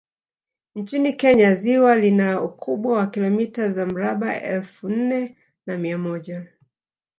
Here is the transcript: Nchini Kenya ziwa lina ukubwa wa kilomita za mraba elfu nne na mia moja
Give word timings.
Nchini 0.75 1.13
Kenya 1.13 1.55
ziwa 1.55 1.95
lina 1.97 2.41
ukubwa 2.41 2.97
wa 2.97 3.07
kilomita 3.07 3.69
za 3.69 3.85
mraba 3.85 4.41
elfu 4.41 4.89
nne 4.89 5.37
na 5.65 5.77
mia 5.77 5.97
moja 5.97 6.45